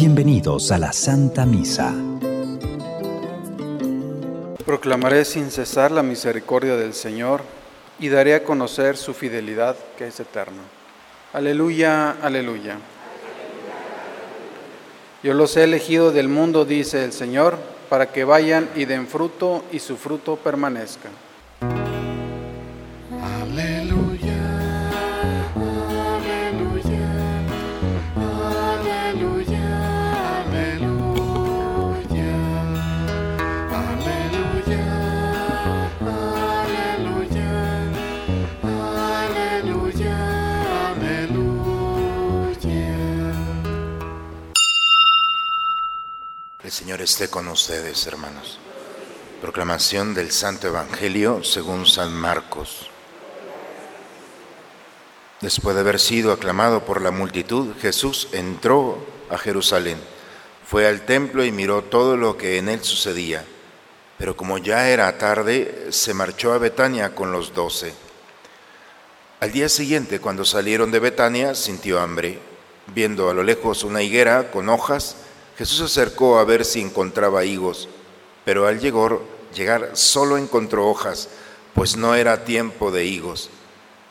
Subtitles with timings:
[0.00, 1.94] Bienvenidos a la Santa Misa.
[4.64, 7.42] Proclamaré sin cesar la misericordia del Señor
[7.98, 10.62] y daré a conocer su fidelidad que es eterna.
[11.34, 12.78] Aleluya, aleluya.
[15.22, 17.58] Yo los he elegido del mundo, dice el Señor,
[17.90, 21.10] para que vayan y den fruto y su fruto permanezca.
[47.00, 48.58] Esté con ustedes, hermanos.
[49.40, 52.90] Proclamación del Santo Evangelio según San Marcos.
[55.40, 58.98] Después de haber sido aclamado por la multitud, Jesús entró
[59.30, 59.96] a Jerusalén,
[60.66, 63.46] fue al templo y miró todo lo que en él sucedía.
[64.18, 67.94] Pero como ya era tarde, se marchó a Betania con los doce.
[69.40, 72.38] Al día siguiente, cuando salieron de Betania, sintió hambre.
[72.88, 75.16] Viendo a lo lejos una higuera con hojas,
[75.60, 77.86] Jesús se acercó a ver si encontraba higos,
[78.46, 79.18] pero al llegar,
[79.54, 81.28] llegar solo encontró hojas,
[81.74, 83.50] pues no era tiempo de higos.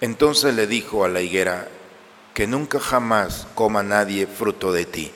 [0.00, 1.68] Entonces le dijo a la higuera,
[2.34, 5.12] que nunca jamás coma nadie fruto de ti.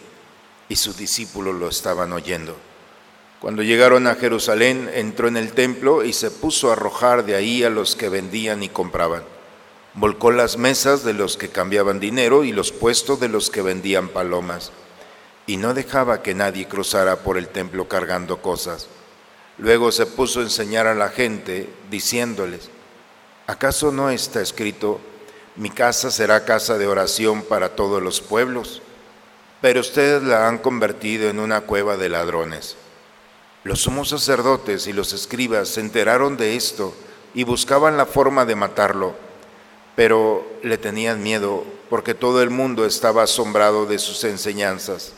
[0.68, 2.56] Y sus discípulos lo estaban oyendo.
[3.40, 7.64] Cuando llegaron a Jerusalén, entró en el templo y se puso a arrojar de ahí
[7.64, 9.24] a los que vendían y compraban.
[9.94, 14.06] Volcó las mesas de los que cambiaban dinero y los puestos de los que vendían
[14.10, 14.70] palomas
[15.50, 18.86] y no dejaba que nadie cruzara por el templo cargando cosas.
[19.58, 22.70] Luego se puso a enseñar a la gente, diciéndoles,
[23.48, 25.00] ¿acaso no está escrito,
[25.56, 28.80] mi casa será casa de oración para todos los pueblos?
[29.60, 32.76] Pero ustedes la han convertido en una cueva de ladrones.
[33.64, 36.94] Los sumos sacerdotes y los escribas se enteraron de esto
[37.34, 39.16] y buscaban la forma de matarlo,
[39.96, 45.14] pero le tenían miedo porque todo el mundo estaba asombrado de sus enseñanzas.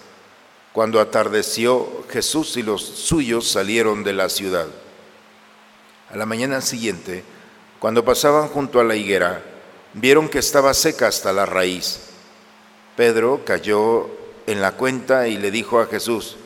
[0.72, 4.68] Cuando atardeció, Jesús y los suyos salieron de la ciudad.
[6.10, 7.24] A la mañana siguiente,
[7.78, 9.42] cuando pasaban junto a la higuera,
[9.94, 12.00] vieron que estaba seca hasta la raíz.
[12.96, 14.08] Pedro cayó
[14.46, 16.36] en la cuenta y le dijo a Jesús,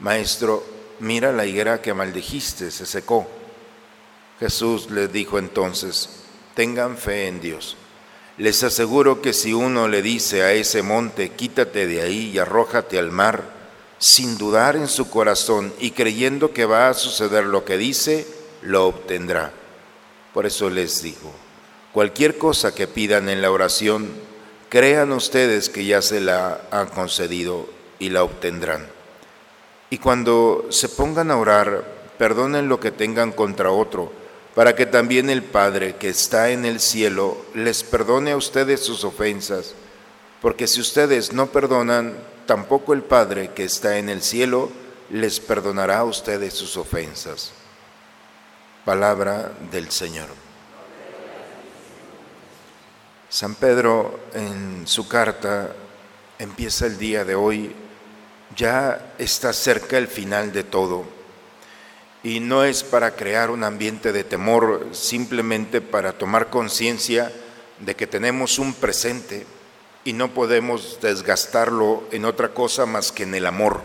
[0.00, 0.64] Maestro,
[1.00, 3.26] mira la higuera que maldijiste, se secó.
[4.40, 6.08] Jesús le dijo entonces,
[6.54, 7.76] tengan fe en Dios.
[8.36, 12.98] Les aseguro que si uno le dice a ese monte, quítate de ahí y arrójate
[12.98, 13.53] al mar,
[14.06, 18.26] sin dudar en su corazón y creyendo que va a suceder lo que dice,
[18.60, 19.50] lo obtendrá.
[20.34, 21.32] Por eso les digo,
[21.90, 24.10] cualquier cosa que pidan en la oración,
[24.68, 27.66] crean ustedes que ya se la han concedido
[27.98, 28.86] y la obtendrán.
[29.88, 31.84] Y cuando se pongan a orar,
[32.18, 34.12] perdonen lo que tengan contra otro,
[34.54, 39.02] para que también el Padre que está en el cielo les perdone a ustedes sus
[39.02, 39.74] ofensas,
[40.42, 44.70] porque si ustedes no perdonan, tampoco el Padre que está en el cielo
[45.10, 47.52] les perdonará a ustedes sus ofensas.
[48.84, 50.28] Palabra del Señor.
[53.28, 55.72] San Pedro en su carta
[56.38, 57.74] empieza el día de hoy,
[58.56, 61.04] ya está cerca el final de todo.
[62.22, 67.32] Y no es para crear un ambiente de temor, simplemente para tomar conciencia
[67.80, 69.46] de que tenemos un presente
[70.04, 73.82] y no podemos desgastarlo en otra cosa más que en el amor.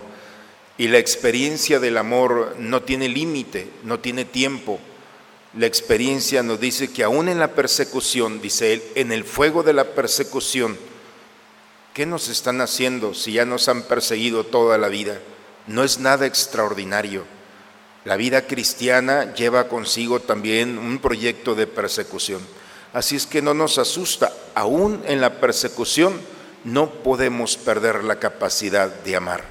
[0.77, 4.79] Y la experiencia del amor no tiene límite, no tiene tiempo.
[5.57, 9.73] La experiencia nos dice que aún en la persecución, dice él, en el fuego de
[9.73, 10.77] la persecución,
[11.93, 15.19] ¿qué nos están haciendo si ya nos han perseguido toda la vida?
[15.67, 17.23] No es nada extraordinario.
[18.05, 22.41] La vida cristiana lleva consigo también un proyecto de persecución.
[22.93, 26.19] Así es que no nos asusta, aún en la persecución
[26.63, 29.43] no podemos perder la capacidad de amar.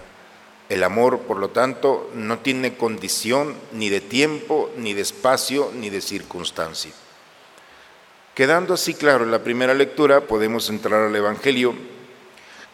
[0.69, 5.88] El amor, por lo tanto, no tiene condición ni de tiempo, ni de espacio, ni
[5.88, 6.93] de circunstancia.
[8.34, 11.75] Quedando así claro en la primera lectura, podemos entrar al Evangelio.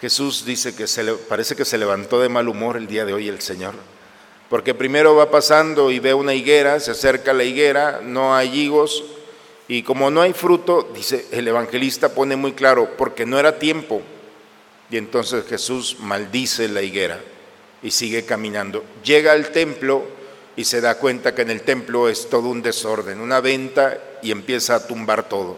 [0.01, 3.15] Jesús dice que se le, parece que se levantó de mal humor el día de
[3.15, 3.75] hoy el Señor,
[4.51, 8.61] porque primero va pasando y ve una higuera, se acerca a la higuera, no hay
[8.61, 9.05] higos,
[9.67, 14.03] y como no hay fruto, dice el evangelista pone muy claro, porque no era tiempo.
[14.91, 17.21] Y entonces Jesús maldice la higuera
[17.83, 18.85] y sigue caminando.
[19.03, 20.05] Llega al templo
[20.57, 24.31] y se da cuenta que en el templo es todo un desorden, una venta y
[24.31, 25.57] empieza a tumbar todo.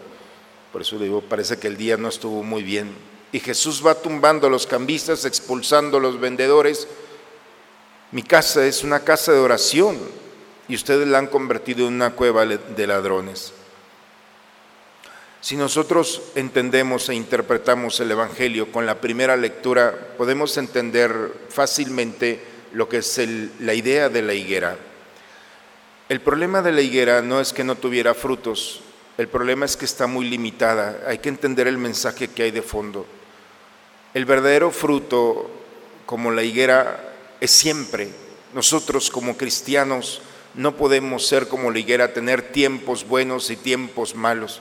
[0.71, 2.93] Por eso digo, parece que el día no estuvo muy bien
[3.31, 6.87] y Jesús va tumbando a los cambistas, expulsando a los vendedores.
[8.11, 9.97] Mi casa es una casa de oración
[10.69, 13.53] y ustedes la han convertido en una cueva de ladrones.
[15.47, 22.41] Si nosotros entendemos e interpretamos el Evangelio con la primera lectura, podemos entender fácilmente
[22.73, 23.21] lo que es
[23.61, 24.77] la idea de la higuera.
[26.09, 28.81] El problema de la higuera no es que no tuviera frutos,
[29.17, 30.99] el problema es que está muy limitada.
[31.07, 33.05] Hay que entender el mensaje que hay de fondo.
[34.13, 35.49] El verdadero fruto,
[36.05, 38.09] como la higuera, es siempre.
[38.53, 40.21] Nosotros como cristianos
[40.55, 44.59] no podemos ser como la higuera, tener tiempos buenos y tiempos malos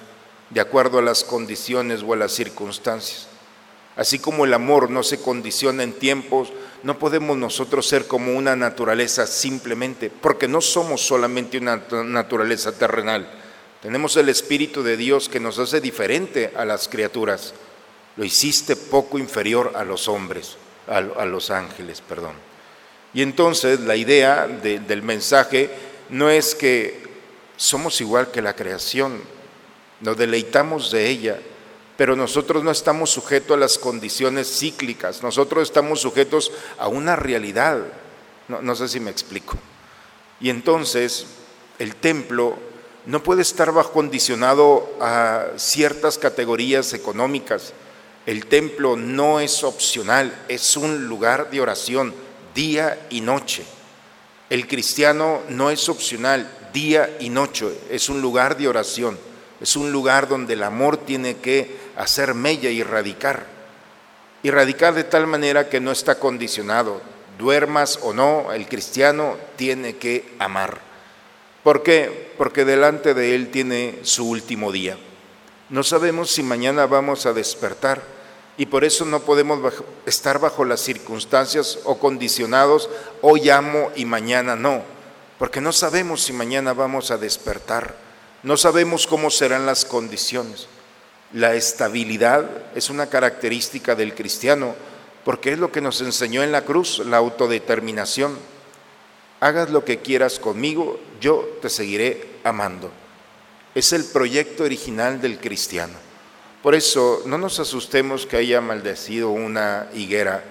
[0.50, 3.28] de acuerdo a las condiciones o a las circunstancias.
[3.96, 6.52] Así como el amor no se condiciona en tiempos,
[6.82, 13.26] no podemos nosotros ser como una naturaleza simplemente, porque no somos solamente una naturaleza terrenal.
[13.80, 17.54] Tenemos el Espíritu de Dios que nos hace diferente a las criaturas.
[18.16, 20.56] Lo hiciste poco inferior a los hombres,
[20.86, 22.34] a, los ángeles, perdón.
[23.14, 25.70] Y entonces la idea del mensaje
[26.10, 27.02] no es que
[27.56, 29.22] somos igual que la creación,
[30.00, 31.40] nos deleitamos de ella,
[31.96, 37.78] pero nosotros no estamos sujetos a las condiciones cíclicas, nosotros estamos sujetos a una realidad.
[38.48, 39.56] No, no, sé si me explico.
[40.40, 41.26] Y entonces
[41.78, 42.56] el templo
[43.06, 47.72] no puede estar bajo condicionado a ciertas categorías económicas.
[48.26, 52.12] El templo no es opcional, es un lugar de oración
[52.54, 53.64] día y noche.
[54.50, 59.18] El cristiano no es opcional día y noche, es un lugar de oración.
[59.60, 63.46] Es un lugar donde el amor tiene que hacer mella y radicar.
[64.42, 67.00] Y radicar de tal manera que no está condicionado.
[67.38, 70.78] Duermas o no, el cristiano tiene que amar.
[71.62, 72.32] ¿Por qué?
[72.38, 74.96] Porque delante de él tiene su último día.
[75.68, 78.02] No sabemos si mañana vamos a despertar
[78.56, 79.74] y por eso no podemos
[80.06, 82.88] estar bajo las circunstancias o condicionados,
[83.20, 84.82] hoy amo y mañana no,
[85.38, 88.05] porque no sabemos si mañana vamos a despertar.
[88.46, 90.68] No sabemos cómo serán las condiciones.
[91.32, 94.76] La estabilidad es una característica del cristiano
[95.24, 98.38] porque es lo que nos enseñó en la cruz, la autodeterminación.
[99.40, 102.92] Hagas lo que quieras conmigo, yo te seguiré amando.
[103.74, 105.94] Es el proyecto original del cristiano.
[106.62, 110.44] Por eso no nos asustemos que haya maldecido una higuera.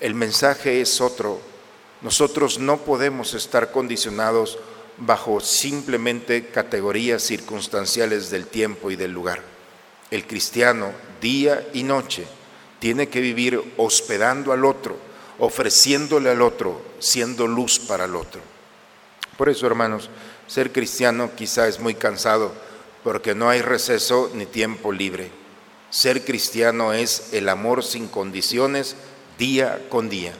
[0.00, 1.40] El mensaje es otro.
[2.02, 4.58] Nosotros no podemos estar condicionados
[4.98, 9.42] bajo simplemente categorías circunstanciales del tiempo y del lugar.
[10.10, 12.26] El cristiano, día y noche,
[12.78, 14.96] tiene que vivir hospedando al otro,
[15.38, 18.40] ofreciéndole al otro, siendo luz para el otro.
[19.36, 20.10] Por eso, hermanos,
[20.46, 22.52] ser cristiano quizá es muy cansado,
[23.04, 25.30] porque no hay receso ni tiempo libre.
[25.90, 28.96] Ser cristiano es el amor sin condiciones
[29.38, 30.34] día con día.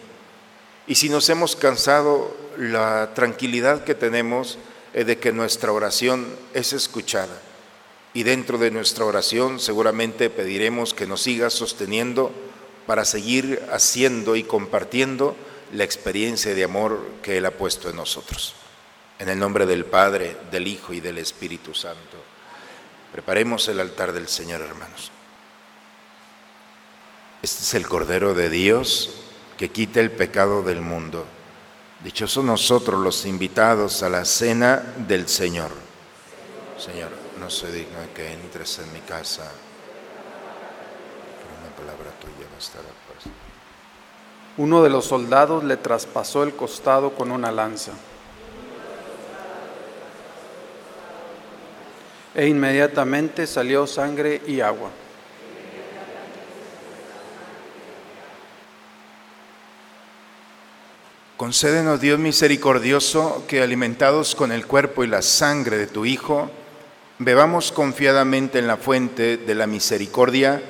[0.89, 4.59] Y si nos hemos cansado, la tranquilidad que tenemos
[4.95, 7.43] es de que nuestra oración es escuchada.
[8.15, 12.33] Y dentro de nuestra oración seguramente pediremos que nos siga sosteniendo
[12.87, 15.37] para seguir haciendo y compartiendo
[15.75, 18.55] la experiencia de amor que Él ha puesto en nosotros.
[19.19, 22.17] En el nombre del Padre, del Hijo y del Espíritu Santo.
[23.13, 25.11] Preparemos el altar del Señor, hermanos.
[27.43, 29.28] Este es el Cordero de Dios
[29.59, 31.27] que quita el pecado del mundo.
[32.03, 34.77] Dichosos nosotros los invitados a la cena
[35.09, 35.73] del Señor.
[36.79, 37.11] Señor,
[37.41, 39.51] no soy digno de que entres en mi casa,
[41.39, 43.35] pero una palabra tuya bastará para
[44.59, 47.93] Uno de los soldados le traspasó el costado con una lanza.
[52.33, 54.91] E inmediatamente salió sangre y agua.
[61.39, 66.51] Concédenos, Dios misericordioso, que alimentados con el cuerpo y la sangre de tu Hijo,
[67.21, 70.61] bebamos confiadamente en la fuente de la misericordia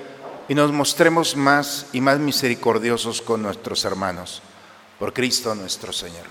[0.47, 4.43] y nos mostremos más y más misericordiosos con nuestros hermanos.
[4.99, 6.27] Por Cristo nuestro Señor.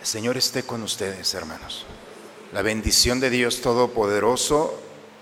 [0.00, 1.86] El Señor esté con ustedes, hermanos.
[2.52, 4.78] La bendición de Dios Todopoderoso,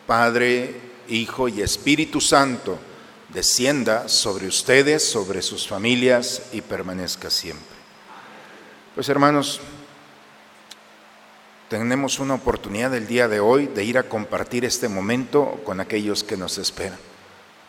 [0.09, 0.75] Padre,
[1.09, 2.81] Hijo y Espíritu Santo,
[3.33, 7.78] descienda sobre ustedes, sobre sus familias y permanezca siempre.
[8.99, 9.61] Pues hermanos,
[11.69, 16.25] tenemos una oportunidad el día de hoy de ir a compartir este momento con aquellos
[16.25, 16.99] que nos esperan.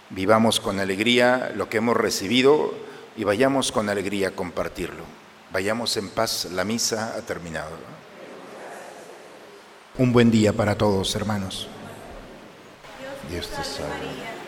[0.10, 2.74] Vivamos con alegría lo que hemos recibido
[3.16, 5.04] y vayamos con alegría a compartirlo.
[5.54, 7.78] Vayamos en paz, la misa ha terminado.
[10.00, 11.68] Un buen día para todos, hermanos.
[13.30, 14.39] Dios te salve.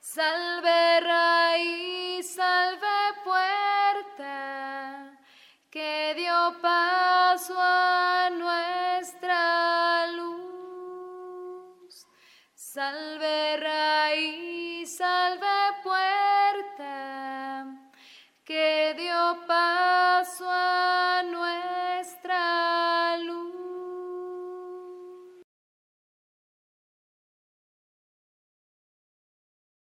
[0.00, 5.18] salve raíz, salve puerta
[5.70, 12.06] que dio paso a nuestra luz,
[12.54, 13.73] salve raíz.
[20.44, 21.43] Puerta,